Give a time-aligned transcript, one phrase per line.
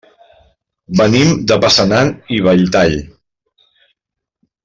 [1.01, 2.97] Venim de Passanant i Belltall.